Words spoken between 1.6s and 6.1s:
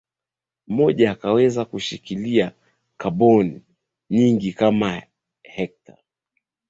kushikilia kaboni nyingi kama hekta